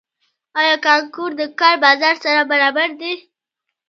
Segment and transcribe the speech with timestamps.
[0.59, 3.13] آیا کانکور د کار بازار سره برابر دی؟